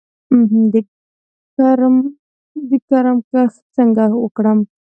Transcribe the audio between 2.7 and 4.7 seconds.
کرم کښت څنګه وکړم؟